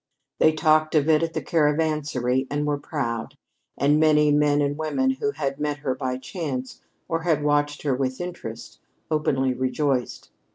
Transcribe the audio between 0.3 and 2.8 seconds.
They talked of it at the Caravansary, and were